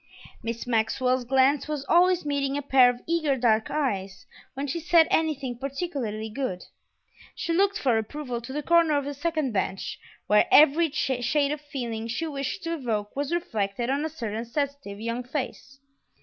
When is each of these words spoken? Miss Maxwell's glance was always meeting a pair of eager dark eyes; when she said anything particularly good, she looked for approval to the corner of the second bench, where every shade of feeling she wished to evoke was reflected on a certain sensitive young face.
Miss 0.41 0.65
Maxwell's 0.65 1.25
glance 1.25 1.67
was 1.67 1.85
always 1.87 2.25
meeting 2.25 2.57
a 2.57 2.63
pair 2.63 2.89
of 2.89 3.01
eager 3.05 3.37
dark 3.37 3.69
eyes; 3.69 4.25
when 4.55 4.65
she 4.65 4.79
said 4.79 5.07
anything 5.11 5.59
particularly 5.59 6.27
good, 6.27 6.63
she 7.35 7.53
looked 7.53 7.77
for 7.77 7.95
approval 7.99 8.41
to 8.41 8.51
the 8.51 8.63
corner 8.63 8.97
of 8.97 9.05
the 9.05 9.13
second 9.13 9.51
bench, 9.51 9.99
where 10.25 10.47
every 10.51 10.89
shade 10.89 11.51
of 11.51 11.61
feeling 11.61 12.07
she 12.07 12.25
wished 12.25 12.63
to 12.63 12.73
evoke 12.73 13.15
was 13.15 13.31
reflected 13.31 13.91
on 13.91 14.03
a 14.03 14.09
certain 14.09 14.43
sensitive 14.43 14.99
young 14.99 15.21
face. 15.23 15.79